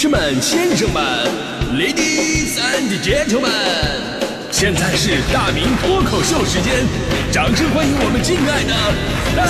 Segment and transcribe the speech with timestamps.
[0.00, 1.02] 士们、先生们
[1.74, 3.50] ，Ladies and Gentlemen，
[4.48, 6.86] 现在是大明脱口秀时间，
[7.32, 8.70] 掌声欢迎我们敬爱的
[9.34, 9.44] 大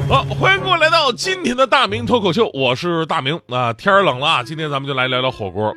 [0.00, 0.08] 明！
[0.08, 3.74] 好，欢迎各位来到今天的大明脱口秀，我是大明啊。
[3.74, 5.76] 天儿冷了，今天咱们就来聊聊火锅。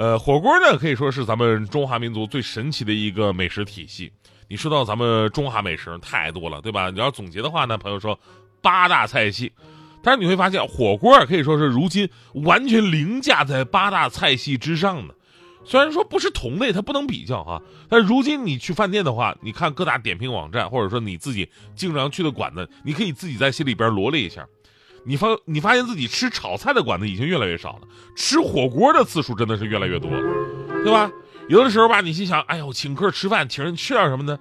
[0.00, 4.10] 呃，火锅呢可以说是咱们中华民族最神奇的一个美食体系。
[4.48, 6.88] 你说到咱们中华美食太多了，对吧？
[6.88, 8.18] 你要总结的话呢，朋友说
[8.62, 9.52] 八大菜系，
[10.02, 15.14] 但是你会发现火锅可以说是如今完全凌驾在八大菜系之上的。
[15.66, 24.48] 虽然说不是同类，它不能比较哈，但如今你去饭店的话，你看各大点评网站，或者说你自己经常去的馆子，你可以自己在心里边罗列一下，
[25.04, 30.22] 你发你发现自己吃炒菜的馆子已经越来越少了，吃火锅的次数真的是越来越多了，
[30.84, 31.10] 对吧？
[31.48, 34.38] 有的时候吧，你心想，哎呦，请客吃饭，请人吃点什么呢？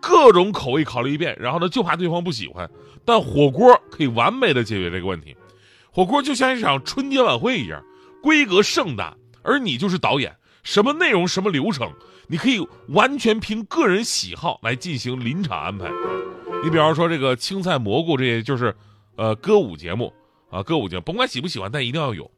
[0.00, 2.70] 各种口味考虑一遍，然后呢，就怕对方不喜欢，
[3.04, 5.36] 但火锅可以完美的解决这个问题。
[5.90, 7.82] 火锅就像一场春节晚会一样，
[8.22, 10.36] 规格盛大，而你就是导演。
[10.62, 11.92] 什么内容、什么流程，
[12.28, 15.90] 你可以完全凭个人喜好来进行临场安排。
[16.62, 18.72] 你比方说这个青菜蘑菇，这些就是，
[19.16, 20.12] 呃，歌舞节目
[20.50, 22.30] 啊，歌舞节目，甭管喜不喜欢，但一定要有。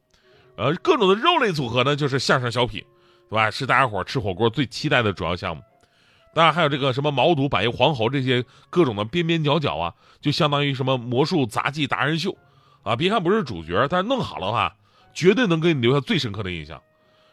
[0.56, 2.84] 呃，各种的肉类组合呢，就是相声小品，
[3.28, 3.50] 对吧？
[3.50, 5.62] 是大家伙吃火锅最期待的主要项目。
[6.32, 12.36] 当然还有这个什么毛肚、百叶黄喉这些各种的边边角角啊，就相当于什么魔术杂技达人秀，
[12.82, 14.74] 啊，别看不是主角，但是弄好了的话，
[15.12, 16.80] 绝对能给你留下最深刻的印象。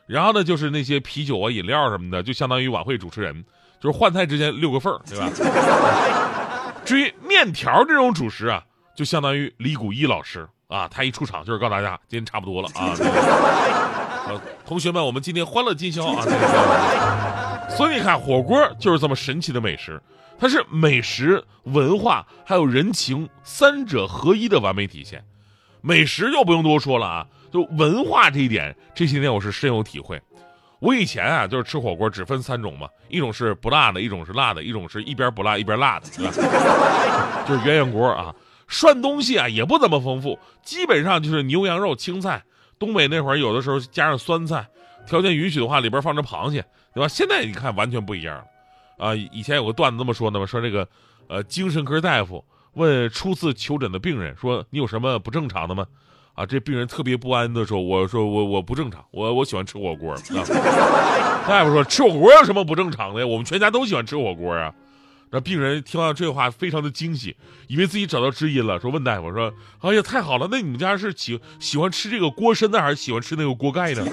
[0.05, 3.43] 然后呢，就是那些啤酒啊、饮料什么的，就相当于晚会主持人，
[3.79, 5.29] 就是换菜之间六个缝对吧？
[6.85, 8.63] 至于面条这种主食啊，
[8.95, 12.95] 就相当于李谷一老师啊，他一出场就是告诉大家今天差不多了啊。
[14.27, 16.23] 呃，同学们，我们今天欢乐今宵啊。
[17.69, 20.01] 所以你看，火锅就是这么神奇的美食，
[20.37, 25.23] 它是美食、文化还有人情三者合一的完美体现。
[25.81, 27.25] 美食就不用多说了啊。
[27.51, 30.21] 就文化这一点，这些年我是深有体会。
[30.79, 36.31] 我以前啊，就是吃火锅只分三种嘛，一种是不辣的，一种是辣的，一种是一边不辣一边辣的，对吧？
[37.45, 38.33] 就是鸳鸯锅啊。
[38.71, 42.41] 涮东西啊也不怎么丰富，基本上就是牛羊肉、青菜。
[42.79, 44.67] 东北那会儿有的时候加上酸菜，
[45.05, 46.65] 条件允许的话里边放着螃蟹，
[46.95, 47.07] 对吧？
[47.07, 48.43] 现在你看完全不一样了。
[48.97, 50.87] 啊，以前有个段子这么说的嘛，说这个，
[51.27, 52.43] 呃，精神科大夫
[52.73, 55.85] 问初次求诊的病人说：“你有什么不正常的吗？”
[56.33, 60.21] 啊，这病人特别不安的说：“我说我我不正常，我我喜欢吃火锅。”啊
[61.47, 63.27] 大夫说：“吃火锅有什么不正常的呀？
[63.27, 64.73] 我们全家都喜欢吃火锅啊。”
[65.31, 67.35] 那病人听到这话非常的惊喜，
[67.67, 74.05] 以为自己找到知音了，说：“问大夫说，哎呀，太好了，那你们家是喜喜欢吃这个锅身的，还是喜欢吃那个锅盖呢？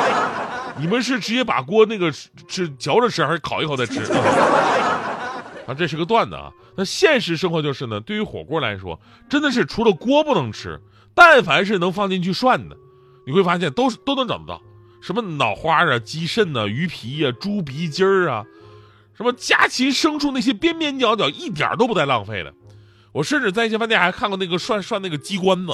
[0.78, 4.00] 你们是直接把锅那个吃嚼着吃，还是烤一烤再吃？”
[5.66, 6.52] 啊，这是个段子啊。
[6.76, 10.80] 那现实生活就是呢，对于火锅来说，真的是除了锅不能吃。
[11.14, 12.76] 但凡是能放进去涮的，
[13.26, 14.62] 你会发现都是都能找得到，
[15.02, 18.44] 什么脑花啊、鸡肾呐、鱼皮呀、猪鼻筋儿啊，
[19.16, 22.52] 什么家禽牲畜那些边边角角一点都不带浪费的。
[23.12, 25.72] 我甚至在一些饭店还看过那个涮涮那个鸡冠子，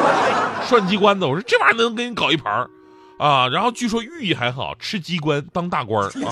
[0.68, 2.68] 涮鸡冠子，我说这玩意儿能给你搞一盘儿
[3.18, 3.48] 啊！
[3.48, 6.28] 然后据说寓意还好，吃鸡冠当大官儿啊。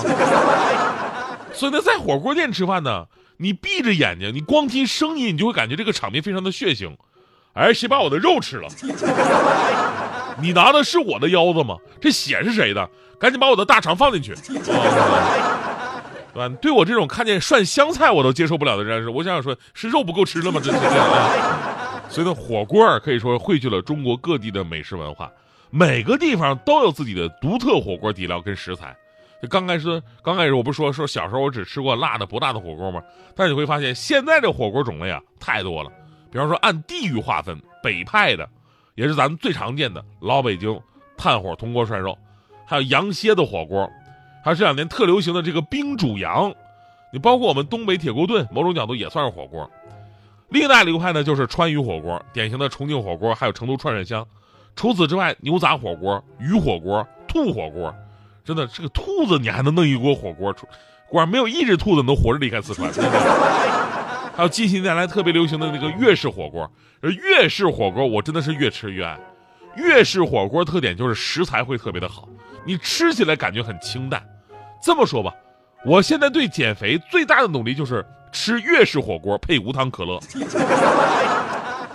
[1.53, 3.05] 所以呢，在火锅店吃饭呢，
[3.37, 6.95] 你闭着眼睛，你光听声音，你就会感觉这个场面非常的血腥。
[7.53, 8.69] 哎，谁把我的肉吃了？
[10.39, 11.77] 你拿的是我的腰子吗？
[11.99, 12.87] 这血是谁的？
[13.19, 14.35] 赶紧把我的大肠放进去。
[16.33, 16.55] 对吧？
[16.61, 20.59] 对我这种看见涮香菜我都接受不了的人，我想说，是肉不够吃了吗？
[20.63, 22.01] 这是啊。
[22.09, 25.31] 所以呢，火锅可以说汇聚了中国各地的美食文化，
[25.69, 28.95] 每个地方都有自己的独特火锅底料跟食材。
[29.41, 33.01] 就刚开始，刚开始我不是说说小时候我只吃过辣的不辣的火锅吗？
[33.35, 35.91] 但是你会发现，现在这火锅种类啊太多了。
[36.31, 38.47] 比方说，按地域划分，北派的，
[38.95, 40.79] 也是咱们最常见的老北京
[41.17, 42.17] 炭火铜锅涮肉，
[42.65, 43.89] 还有羊蝎子火锅，
[44.43, 46.53] 还有这两年特流行的这个冰煮羊，
[47.11, 49.69] 你包括我们东北铁锅炖，某种角度也算是火锅。
[50.49, 54.25] 另一大流派呢，就是川渝火锅，典型的重庆火锅，还有成都串串香。
[54.75, 57.93] 除此之外，牛杂火锅、鱼火锅、兔火锅，
[58.45, 60.65] 真的这个兔子你还能弄一锅火锅出，
[61.09, 62.89] 果然没有一只兔子能活着离开四川。
[64.37, 66.71] 还有近些年来特别流行的那个粤式火锅，
[67.01, 69.19] 而粤式火锅我真的是越吃越爱。
[69.75, 72.29] 粤式火锅特点就是食材会特别的好，
[72.63, 74.23] 你吃起来感觉很清淡。
[74.81, 75.33] 这么说吧，
[75.85, 80.19] 我现在对减肥最大的努力就是吃粤式火锅配无糖可乐。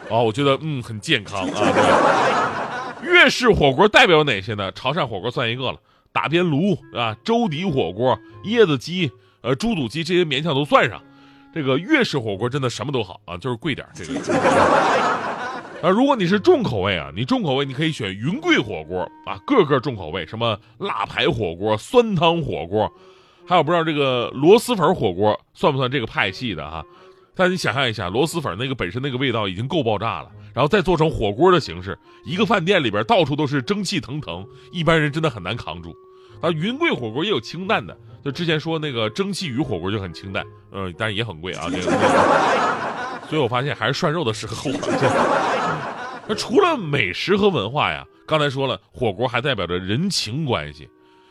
[0.09, 2.95] 哦，我觉得嗯很健康啊。
[3.03, 4.71] 粤式火锅代表哪些呢？
[4.73, 5.79] 潮汕火锅算一个了，
[6.13, 11.01] 打边炉啊、粥底火锅、椰子鸡、呃猪肚鸡这些勉强都算上。
[11.55, 14.13] 这个粤式火锅真的什么都好啊，就是贵点这个。
[15.83, 22.91] 啊，如果你是重口味啊，你重口味你可以选云贵火锅啊，个个重口味，什么辣排火锅、酸汤火锅，
[23.45, 26.85] 还有不知道这个螺蛳粉火锅算不算这个派系的哈？
[27.35, 35.93] 但你想象一下，螺蛳粉那个本身那个味道已经够爆炸了，然后再做成火锅的形式，一个饭店里边到处都是蒸汽腾腾，一般人真的很难扛住。
[36.41, 42.72] 啊，云贵火锅也有清淡的，就之前说那个蒸汽鱼火锅就很清淡，嗯，但是也很贵啊，这个。
[43.33, 44.79] 所以我发现还是涮肉的适合我。
[46.29, 50.87] 那除了美食和文化呀，刚才说了，火锅还代表着人情关系，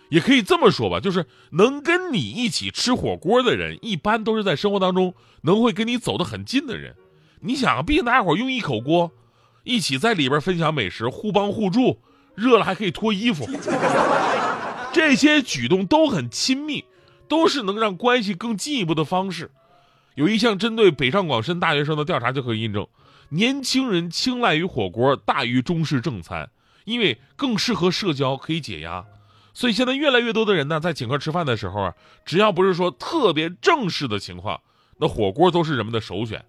[0.10, 5.14] 也可以这么说吧，就是能跟你一起吃火锅的人，一般都是在生活当中
[5.44, 6.96] 能会跟你走得很近的人。
[7.40, 9.12] 你想啊，毕竟大家伙用一口锅，
[9.64, 12.00] 一起在里边分享美食，互帮互助，
[12.34, 13.48] 热了还可以脱衣服，
[14.92, 16.84] 这些举动都很亲密，
[17.28, 19.52] 都是能让关系更进一步的方式。
[20.16, 22.88] 有一项针对北上广深大学生的调查就可以印证，
[23.30, 26.50] 年轻人青睐于火锅大于中式正餐，
[26.86, 29.06] 因为更适合社交，可以解压。
[29.54, 31.94] 所以现在越来越多的人呢，在请客吃饭的时候啊，
[32.26, 34.62] 只要不是说特别正式的情况，
[34.98, 36.44] 那火锅都是人们的首选。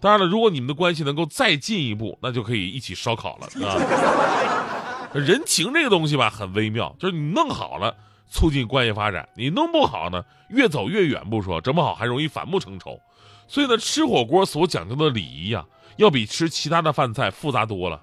[0.00, 5.10] 当然了，如果你们的关系能够再进一步，那就可以一起烧烤了啊。
[5.14, 7.96] 人情这个东西吧，很微妙，就是你弄好了。
[8.28, 13.00] 促进关系发展，你弄不好呢，越走越远不说，整不好还容易反目成仇。
[13.46, 15.64] 所以呢，吃火锅所讲究的礼仪呀，
[15.96, 18.02] 要比吃其他的饭菜复杂多了。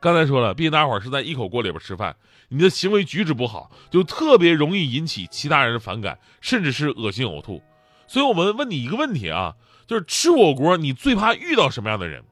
[0.00, 2.16] 刚才说了，毕竟大伙儿是在一口锅里边吃饭，
[2.48, 7.62] 你的行为举止不好，就特别容易引起其他人的反感，甚至是恶心呕吐。
[8.06, 9.54] 所以我们问你一个问题啊，
[9.86, 12.22] 就是吃火锅你最怕遇到什么样的人？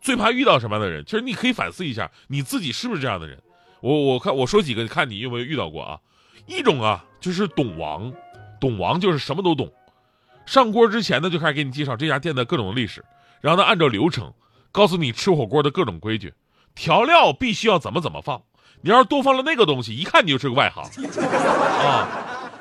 [0.00, 1.04] 最怕遇到什么样的人？
[1.04, 3.42] 其实你可以反思一下，你自己是不是这样的人？
[3.80, 5.98] 我我看我说几个，看你有没有遇到过啊？
[6.48, 8.12] 一种啊，就是懂王，
[8.58, 9.70] 懂王就是什么都懂。
[10.46, 13.04] 上锅之前呢，就开始给你介绍这家店的各种历史，
[13.42, 14.32] 然后呢，按照流程
[14.72, 16.32] 告诉你吃火锅的各种规矩，
[16.74, 18.42] 调料必须要怎么怎么放。
[18.80, 20.84] 你要是多放了那个东西，一看你就是个外行
[21.20, 22.08] 啊。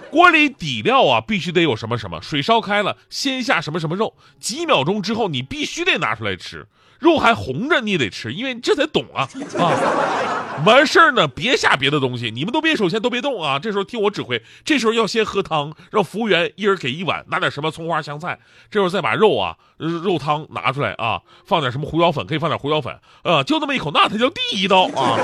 [0.09, 6.68] 锅里底料啊，必须得有什么什么，水烧开了，先下什么什么肉，几秒钟之后你必须得拿出来吃，
[7.00, 9.27] 肉还红着你也得吃，因为这才懂啊
[9.59, 10.63] 啊。
[10.65, 13.59] 完事儿呢，别下别的东西，你们都别首先都别动啊！
[13.59, 18.39] 这时候听我指挥，这时候要先喝汤，让服务员一人给一碗，拿点什么葱花香菜，
[18.71, 25.15] 这时候再把肉啊肉汤拿出来啊，放点什么胡椒粉，可以放点胡椒粉，呃，就那么一口，那才叫第一道啊！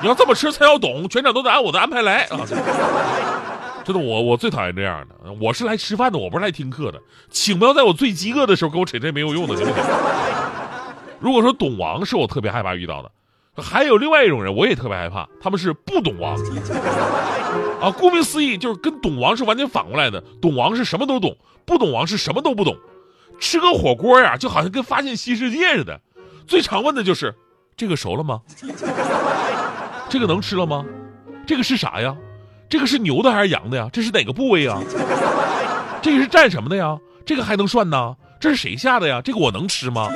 [0.00, 2.38] 你要这么吃才要懂，全场都得按我的安排来啊！
[3.84, 7.00] 真的，我我最讨厌这样的，我是来吃饭的，我不是来听课的，
[7.30, 9.82] 请不要在我最饥饿的时候给我扯这些没有用的，行不行？
[11.20, 13.10] 如果说懂王是我特别害怕遇到的。
[13.54, 16.34] 还有另外一种人，我也特别害怕，他们是不懂王
[17.82, 17.90] 啊。
[17.90, 20.18] 顾名思义，就是跟懂王是完全反过来的。
[20.40, 21.36] 懂王是什么都懂，
[21.66, 22.74] 不懂王是什么都不懂。
[23.38, 26.00] 吃个火锅呀，就好像跟发现新世界似的。
[26.46, 27.34] 最常问的就是
[27.76, 28.40] 这个熟了吗？
[30.08, 30.84] 这个能吃了吗？
[31.46, 32.16] 这个是啥呀？
[32.72, 33.86] 这个是牛的还是羊的呀？
[33.92, 34.78] 这是哪个部位呀？
[36.00, 36.96] 这个是蘸什么的呀？
[37.26, 38.16] 这个还能涮呢？
[38.40, 39.20] 这是谁下的呀？
[39.22, 40.08] 这个我能吃吗？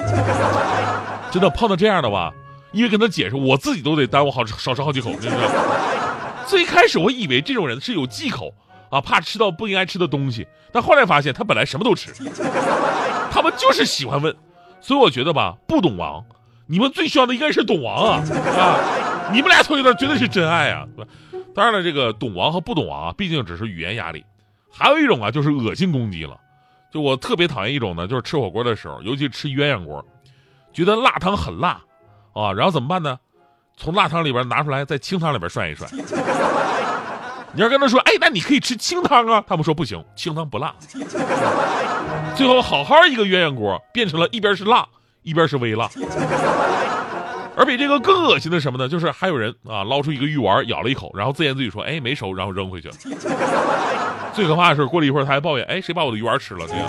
[1.31, 2.32] 真的碰到这样的吧？
[2.73, 5.12] 因为跟他解释，我自己都得耽误好少吃好几口。
[6.47, 8.55] 最开始我以为这种人是有忌口
[8.88, 10.49] 啊，怕吃到不应该吃的东西。
[10.73, 12.11] 但后来发现他本来什么都吃，
[13.31, 14.35] 他们就是喜欢问。
[14.81, 16.25] 所以我觉得吧，不懂王，
[16.69, 18.23] 你们最需要的应该是懂王啊
[18.59, 18.81] 啊！
[19.31, 20.87] 你们俩凑一对绝对是真爱啊！
[21.57, 24.23] 当然了，这个懂王和不懂王啊，毕竟只是语言压力。
[24.71, 26.39] 还有一种啊，就是恶心攻击了。
[26.93, 30.05] 就我特别讨厌一种呢，就是吃火锅的时候，尤其吃鸳鸯锅，
[30.75, 31.81] 觉得辣汤很辣。
[32.35, 33.19] 啊，然后怎么办呢？
[33.79, 35.91] 从辣汤里边拿出来，在清汤里边涮一涮。
[37.55, 39.43] 你要跟他说，哎，那你可以吃清汤啊。
[39.47, 40.75] 他们说不行，清汤不辣。
[42.35, 44.87] 最后好好一个鸳鸯锅，变成了一边是辣，
[45.23, 45.89] 一边是微辣。
[47.57, 48.87] 而比这个更恶心的什么呢？
[48.87, 52.95] 就是还有人啊，捞出一个鱼丸，咬了一口，然后自言自语说，哎，没熟，然后扔回去了。
[54.35, 56.67] 最可怕的是，过了一会儿他还抱怨，哎，谁把我的鱼丸吃了？
[56.69, 56.87] 这样。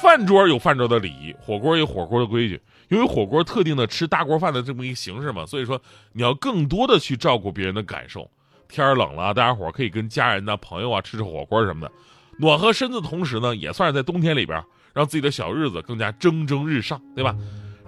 [0.00, 2.60] 饭桌有饭桌的礼仪，火锅有火锅的规矩。
[2.88, 5.80] 由于火锅特定的吃大锅饭的这么一个形式嘛，所以说
[6.12, 8.28] 你要更多的去照顾别人的感受。
[8.68, 11.92] 天冷了，大家伙可以跟家人呐、朋友啊吃吃火锅什么的，
[12.38, 14.62] 暖和身子的同时呢，也算是在冬天里边
[14.92, 17.36] 让自己的小日子更加蒸蒸日上，对吧？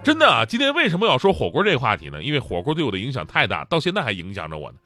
[0.05, 2.21] 真的啊，今天为什么要说火锅这个话题呢？
[2.21, 4.77] 因为火锅对我的影响太大，到现在还影响着我呢。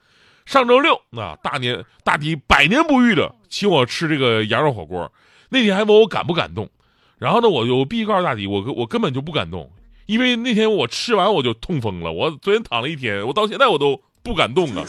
[0.46, 5.12] 上周六啊，大年大迪百年不遇的请我吃这个羊肉火锅，
[5.50, 6.70] 那天还问我感不感动。
[7.18, 9.70] 然后呢，我我必须告诉大迪，我我根本就不敢动，
[10.06, 12.10] 因为那天我吃完我就痛风了。
[12.10, 14.82] 我昨天躺了一天，我到现在我都不敢动啊。